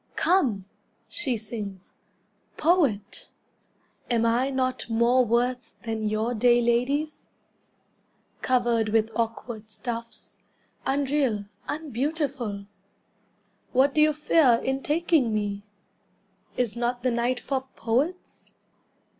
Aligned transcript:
"Come," 0.15 0.65
she 1.07 1.37
sings, 1.37 1.93
"Poet! 2.57 3.27
Am 4.09 4.25
I 4.25 4.49
not 4.49 4.89
more 4.89 5.23
worth 5.23 5.75
than 5.83 6.09
your 6.09 6.33
day 6.33 6.59
ladies, 6.59 7.27
Covered 8.41 8.89
with 8.89 9.11
awkward 9.15 9.69
stuffs, 9.69 10.39
Unreal, 10.87 11.45
unbeautiful? 11.67 12.65
What 13.73 13.93
do 13.93 14.01
you 14.01 14.11
fear 14.11 14.59
in 14.63 14.81
taking 14.81 15.35
me? 15.35 15.61
Is 16.57 16.75
not 16.75 17.03
the 17.03 17.11
night 17.11 17.39
for 17.39 17.67
poets? 17.75 18.55